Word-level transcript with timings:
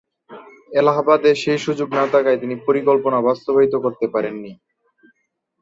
এলাহাবাদে 0.71 1.31
সেই 1.35 1.59
সুযোগ 1.65 1.87
না 1.97 2.05
থাকায় 2.13 2.39
তিনি 2.39 2.55
পরিকল্পনা 2.67 3.17
বাস্তবায়িত 3.27 3.73
করতে 3.75 4.05
পারেননি। 4.07 4.51